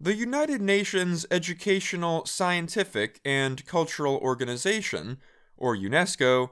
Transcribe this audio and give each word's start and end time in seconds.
The 0.00 0.14
United 0.14 0.62
Nations 0.62 1.26
Educational, 1.28 2.24
Scientific, 2.24 3.20
and 3.24 3.66
Cultural 3.66 4.16
Organization, 4.18 5.18
or 5.56 5.76
UNESCO, 5.76 6.50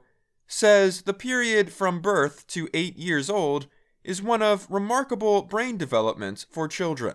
says 0.49 1.03
the 1.03 1.15
period 1.15 1.73
from 1.73 2.01
birth 2.01 2.45
to 2.49 2.69
eight 2.75 2.97
years 2.97 3.31
old 3.31 3.69
is 4.03 4.21
one 4.21 4.43
of 4.43 4.67
remarkable 4.69 5.43
brain 5.43 5.77
development 5.77 6.45
for 6.51 6.67
children. 6.67 7.15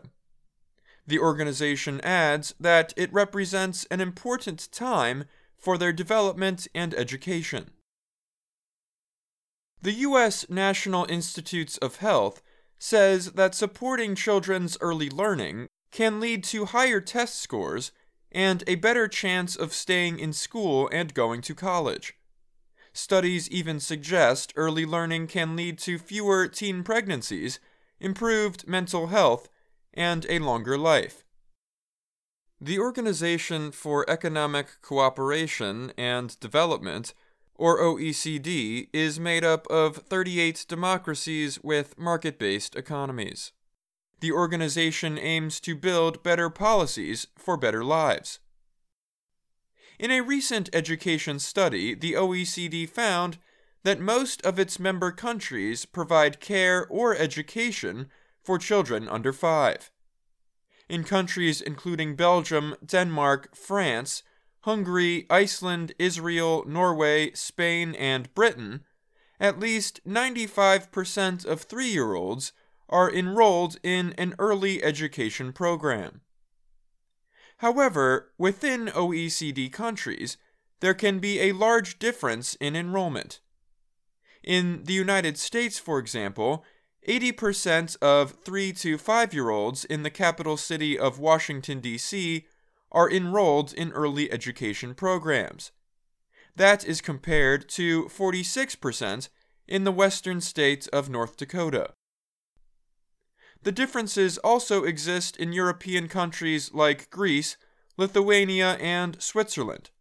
The 1.06 1.20
organization 1.20 2.00
adds 2.00 2.56
that 2.58 2.94
it 2.96 3.12
represents 3.12 3.86
an 3.92 4.00
important 4.00 4.72
time 4.72 5.26
for 5.58 5.78
their 5.78 5.92
development 5.92 6.66
and 6.74 6.94
education. 6.94 7.72
The 9.82 9.94
U.S. 9.94 10.50
National 10.50 11.06
Institutes 11.10 11.78
of 11.80 11.98
Health 11.98 12.42
says 12.80 13.34
that 13.34 13.54
supporting 13.54 14.16
children's 14.16 14.78
early 14.80 15.10
learning 15.10 15.68
can 15.92 16.20
lead 16.20 16.44
to 16.46 16.66
higher 16.66 17.02
test 17.02 17.40
scores 17.40 17.92
and 18.32 18.64
a 18.66 18.76
better 18.76 19.08
chance 19.08 19.56
of 19.56 19.74
staying 19.74 20.20
in 20.20 20.32
school 20.32 20.90
and 20.92 21.14
going 21.14 21.42
to 21.42 21.54
college. 21.54 22.16
Studies 22.94 23.50
even 23.50 23.80
suggest 23.80 24.54
early 24.56 24.86
learning 24.86 25.28
can 25.28 25.56
lead 25.56 25.78
to 25.80 25.98
fewer 25.98 26.48
teen 26.48 26.84
pregnancies, 26.84 27.60
improved 28.00 28.68
mental 28.68 29.08
health, 29.08 29.50
and 29.94 30.26
a 30.30 30.40
longer 30.40 30.78
life. 30.78 31.24
The 32.60 32.80
Organization 32.80 33.72
for 33.72 34.08
Economic 34.10 34.82
Cooperation 34.82 35.94
and 35.98 36.40
Development, 36.40 37.14
or 37.56 37.80
OECD, 37.80 38.88
is 38.94 39.20
made 39.20 39.44
up 39.44 39.66
of 39.68 39.98
38 39.98 40.66
democracies 40.68 41.60
with 41.64 41.98
market 41.98 42.38
based 42.38 42.76
economies. 42.76 43.52
The 44.22 44.32
organization 44.32 45.18
aims 45.18 45.60
to 45.62 45.76
build 45.76 46.24
better 46.24 46.50
policies 46.50 47.28
for 47.36 47.58
better 47.58 47.84
lives. 47.84 48.40
In 50.00 50.12
a 50.12 50.22
recent 50.22 50.70
education 50.74 51.40
study, 51.40 51.96
the 51.96 52.14
OECD 52.14 52.88
found 52.88 53.40
that 53.84 54.00
most 54.00 54.44
of 54.46 54.60
its 54.60 54.80
member 54.80 55.12
countries 55.12 55.86
provide 55.86 56.40
care 56.40 56.88
or 56.88 57.16
education 57.16 58.10
for 58.44 58.60
children 58.60 59.08
under 59.08 59.34
five. 59.34 59.92
In 60.88 61.04
countries 61.04 61.60
including 61.60 62.16
Belgium, 62.16 62.76
Denmark, 62.86 63.56
France, 63.56 64.22
Hungary, 64.62 65.26
Iceland, 65.32 65.94
Israel, 65.98 66.64
Norway, 66.68 67.32
Spain, 67.34 67.96
and 67.96 68.32
Britain, 68.36 68.84
at 69.40 69.60
least 69.60 70.00
95% 70.08 71.44
of 71.46 71.62
three 71.62 71.88
year 71.88 72.14
olds 72.14 72.54
are 72.92 73.12
enrolled 73.12 73.78
in 73.84 74.14
an 74.18 74.36
early 74.38 74.84
education 74.84 75.54
program. 75.54 76.22
However, 77.58 78.32
within 78.38 78.88
OECD 78.88 79.72
countries, 79.72 80.38
there 80.80 80.96
can 80.96 81.20
be 81.20 81.40
a 81.40 81.52
large 81.52 82.00
difference 82.00 82.56
in 82.56 82.76
enrollment. 82.76 83.40
In 84.44 84.84
the 84.86 84.94
United 84.94 85.38
States, 85.38 85.78
for 85.78 86.00
example, 86.00 86.66
80% 87.08 87.98
of 88.02 88.32
3 88.44 88.74
to 88.74 88.98
5 88.98 89.34
year 89.34 89.50
olds 89.50 89.86
in 89.86 90.04
the 90.04 90.10
capital 90.10 90.58
city 90.58 90.98
of 90.98 91.20
Washington, 91.20 91.80
D.C. 91.80 92.46
are 92.92 93.10
enrolled 93.10 93.74
in 93.74 93.92
early 93.92 94.32
education 94.32 94.94
programs. 94.94 95.72
That 96.56 96.86
is 96.86 97.00
compared 97.02 97.70
to 97.70 98.06
46% 98.06 99.30
in 99.68 99.84
the 99.84 99.92
western 99.92 100.42
state 100.42 100.88
of 100.92 101.10
North 101.10 101.38
Dakota. 101.38 101.94
The 103.64 103.72
differences 103.72 104.38
also 104.40 104.84
exist 104.84 105.38
in 105.38 105.54
European 105.54 106.08
countries 106.08 106.74
like 106.74 107.10
Greece, 107.12 107.58
Lithuania, 107.96 108.74
and 108.80 109.22
Switzerland. 109.22 109.92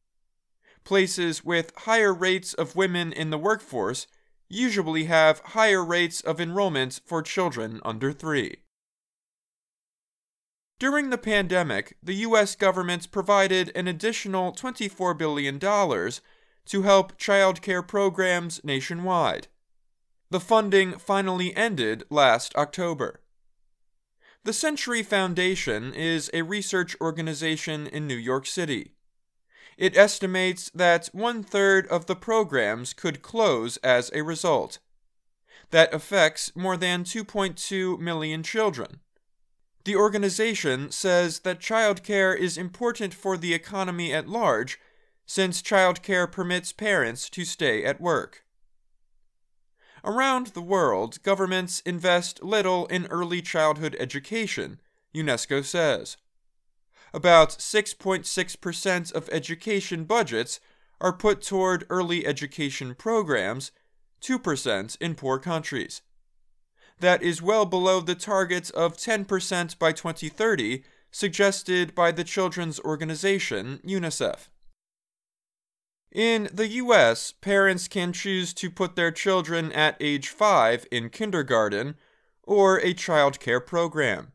Places 0.84 1.44
with 1.44 1.72
higher 1.80 2.14
rates 2.14 2.55
of 2.55 2.75
women 2.75 3.12
in 3.12 3.30
the 3.30 3.39
workforce 3.39 4.06
usually 4.48 5.05
have 5.05 5.40
higher 5.40 5.85
rates 5.85 6.20
of 6.23 6.40
enrollment 6.40 7.01
for 7.05 7.23
children 7.23 7.80
under 7.85 8.12
three. 8.12 8.57
During 10.79 11.11
the 11.11 11.18
pandemic, 11.18 11.98
the 12.02 12.14
U.S. 12.27 12.56
government 12.56 13.12
provided 13.12 13.70
an 13.74 13.86
additional 13.86 14.52
$24 14.52 15.17
billion 15.18 15.58
to 15.58 16.83
help 16.83 17.18
child 17.18 17.61
care 17.61 17.83
programs 17.83 18.64
nationwide. 18.64 19.48
The 20.30 20.40
funding 20.40 20.92
finally 20.98 21.55
ended 21.55 22.05
last 22.08 22.56
October. 22.56 23.20
The 24.42 24.52
Century 24.55 25.02
Foundation 25.02 25.92
is 25.92 26.30
a 26.33 26.40
research 26.40 26.96
organization 26.98 27.86
in 27.86 28.06
New 28.06 28.17
York 28.17 28.46
City. 28.46 28.92
It 29.77 29.98
estimates 29.98 30.70
that 30.74 31.11
one 31.12 31.42
third 31.42 31.86
of 31.89 32.06
the 32.06 32.17
programs 32.17 32.95
could 32.95 33.20
close 33.20 33.77
as 33.79 34.11
a 34.14 34.23
result. 34.23 34.79
That 35.73 35.92
affects 35.92 36.56
more 36.56 36.79
than 36.79 37.05
2.2 37.05 37.98
million 37.98 38.42
children. 38.42 39.00
The 39.84 39.96
organization 39.96 40.90
says 40.90 41.40
that 41.40 41.61
childcare 41.61 42.34
is 42.34 42.56
important 42.56 43.12
for 43.12 43.36
the 43.36 43.52
economy 43.52 44.11
at 44.11 44.27
large 44.27 44.80
since 45.27 45.61
childcare 45.61 46.30
permits 46.30 46.73
parents 46.73 47.29
to 47.30 47.45
stay 47.45 47.84
at 47.84 48.00
work. 48.00 48.45
Around 50.05 50.48
the 50.48 50.62
world, 50.62 51.22
governments 51.22 51.80
invest 51.80 52.42
little 52.42 52.86
in 52.86 53.06
early 53.06 53.42
childhood 53.42 53.96
education, 53.98 54.80
UNESCO 55.14 55.64
says. 55.64 56.16
About 57.12 57.50
6.6% 57.50 59.12
of 59.12 59.28
education 59.30 60.05
budgets 60.05 60.61
are 61.00 61.12
put 61.12 61.42
toward 61.42 61.86
early 61.90 62.27
education 62.27 62.94
programs, 62.94 63.72
2% 64.22 64.96
in 65.00 65.14
poor 65.14 65.38
countries. 65.38 66.02
That 67.00 67.22
is 67.22 67.42
well 67.42 67.64
below 67.64 68.00
the 68.00 68.14
target 68.14 68.70
of 68.72 68.96
10% 68.96 69.78
by 69.78 69.92
2030 69.92 70.84
suggested 71.11 71.94
by 71.94 72.12
the 72.12 72.24
children's 72.24 72.78
organization 72.80 73.80
UNICEF. 73.84 74.48
In 76.13 76.48
the 76.53 76.67
US, 76.67 77.31
parents 77.31 77.87
can 77.87 78.13
choose 78.13 78.53
to 78.55 78.69
put 78.69 78.97
their 78.97 79.13
children 79.13 79.71
at 79.73 79.97
age 80.01 80.29
5 80.29 80.87
in 80.91 81.09
kindergarten 81.09 81.97
or 82.43 82.79
a 82.79 82.95
child 82.95 83.39
care 83.39 83.61
program. 83.61 84.33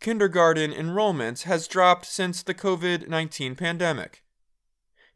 Kindergarten 0.00 0.72
enrollment 0.72 1.42
has 1.42 1.68
dropped 1.68 2.06
since 2.06 2.42
the 2.42 2.54
COVID 2.54 3.06
19 3.06 3.54
pandemic. 3.54 4.24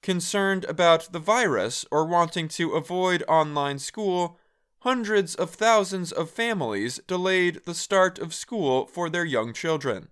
Concerned 0.01 0.65
about 0.67 1.13
the 1.13 1.19
virus 1.19 1.85
or 1.91 2.05
wanting 2.05 2.47
to 2.49 2.73
avoid 2.73 3.25
online 3.27 3.81
school, 3.81 4.39
hundreds 4.81 5.35
of 5.35 5.51
thousands 5.51 6.13
of 6.13 6.31
families 6.31 7.01
delayed 7.09 7.61
the 7.65 7.75
start 7.75 8.19
of 8.21 8.33
school 8.33 8.87
for 8.87 9.11
their 9.11 9.25
young 9.25 9.53
children. 9.53 10.09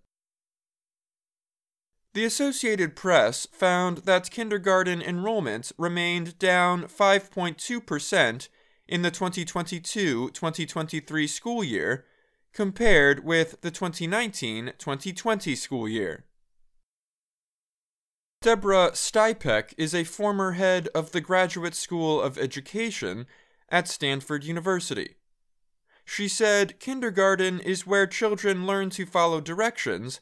The 2.12 2.24
Associated 2.24 2.96
Press 2.96 3.46
found 3.52 3.98
that 3.98 4.32
kindergarten 4.32 5.00
enrollment 5.00 5.70
remained 5.78 6.40
down 6.40 6.84
5.2% 6.84 8.48
in 8.88 9.02
the 9.02 9.12
2022 9.12 10.30
2023 10.30 11.26
school 11.28 11.62
year 11.62 12.04
compared 12.52 13.24
with 13.24 13.60
the 13.60 13.70
2019 13.70 14.72
2020 14.76 15.54
school 15.54 15.88
year. 15.88 16.24
Deborah 18.42 18.90
Stipek 18.92 19.72
is 19.78 19.94
a 19.94 20.02
former 20.02 20.52
head 20.52 20.88
of 20.92 21.12
the 21.12 21.20
Graduate 21.20 21.76
School 21.76 22.20
of 22.20 22.38
Education 22.38 23.26
at 23.68 23.86
Stanford 23.86 24.42
University. 24.42 25.14
She 26.04 26.26
said 26.26 26.80
kindergarten 26.80 27.60
is 27.60 27.86
where 27.86 28.08
children 28.08 28.66
learn 28.66 28.90
to 28.90 29.06
follow 29.06 29.40
directions 29.40 30.20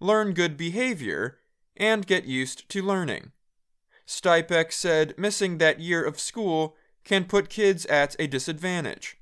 learn 0.00 0.32
good 0.32 0.56
behavior, 0.56 1.38
and 1.76 2.06
get 2.06 2.24
used 2.24 2.68
to 2.70 2.82
learning. 2.82 3.32
Stipek 4.06 4.72
said 4.72 5.14
missing 5.16 5.58
that 5.58 5.80
year 5.80 6.02
of 6.02 6.18
school 6.18 6.76
can 7.04 7.24
put 7.24 7.48
kids 7.48 7.86
at 7.86 8.16
a 8.18 8.26
disadvantage. 8.26 9.16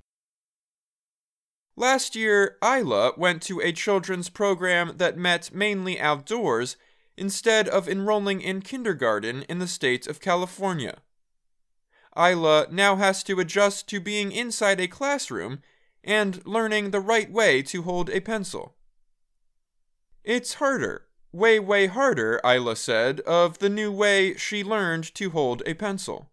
Last 1.76 2.16
year, 2.16 2.56
Isla 2.64 3.12
went 3.16 3.42
to 3.42 3.60
a 3.60 3.70
children's 3.70 4.28
program 4.28 4.94
that 4.96 5.16
met 5.16 5.54
mainly 5.54 6.00
outdoors 6.00 6.76
instead 7.16 7.68
of 7.68 7.88
enrolling 7.88 8.40
in 8.40 8.62
kindergarten 8.62 9.42
in 9.42 9.58
the 9.58 9.68
state 9.68 10.06
of 10.06 10.20
California. 10.20 11.02
Isla 12.16 12.66
now 12.70 12.96
has 12.96 13.22
to 13.24 13.38
adjust 13.38 13.88
to 13.88 14.00
being 14.00 14.32
inside 14.32 14.80
a 14.80 14.88
classroom 14.88 15.60
and 16.02 16.44
learning 16.46 16.90
the 16.90 17.00
right 17.00 17.30
way 17.30 17.62
to 17.62 17.82
hold 17.82 18.10
a 18.10 18.20
pencil. 18.20 18.74
It's 20.24 20.54
harder, 20.54 21.06
way, 21.32 21.58
way 21.58 21.86
harder, 21.86 22.40
Isla 22.44 22.76
said, 22.76 23.20
of 23.20 23.58
the 23.58 23.68
new 23.68 23.90
way 23.90 24.34
she 24.34 24.62
learned 24.64 25.14
to 25.14 25.30
hold 25.30 25.62
a 25.66 25.74
pencil. 25.74 26.30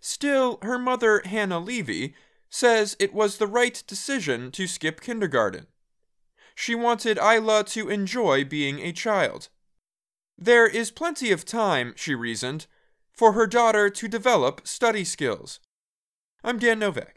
Still, 0.00 0.58
her 0.62 0.78
mother, 0.78 1.22
Hannah 1.24 1.58
Levy, 1.58 2.14
says 2.48 2.96
it 2.98 3.12
was 3.12 3.36
the 3.36 3.46
right 3.46 3.82
decision 3.86 4.50
to 4.52 4.66
skip 4.66 5.00
kindergarten. 5.00 5.66
She 6.54 6.74
wanted 6.74 7.18
Isla 7.18 7.64
to 7.64 7.88
enjoy 7.88 8.44
being 8.44 8.80
a 8.80 8.92
child. 8.92 9.48
There 10.36 10.66
is 10.66 10.90
plenty 10.90 11.30
of 11.30 11.44
time, 11.44 11.94
she 11.96 12.14
reasoned, 12.14 12.66
for 13.12 13.32
her 13.32 13.46
daughter 13.46 13.90
to 13.90 14.08
develop 14.08 14.66
study 14.66 15.04
skills. 15.04 15.60
I'm 16.44 16.58
Dan 16.58 16.78
Novak. 16.78 17.16